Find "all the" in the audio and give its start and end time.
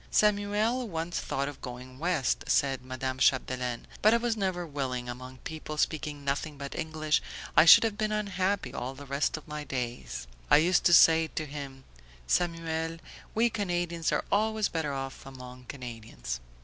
8.73-9.05